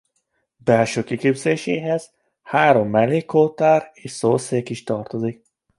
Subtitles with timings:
[0.55, 2.11] Belső kiképzéséhez
[2.41, 5.45] három mellékoltár és szószék is tartozik.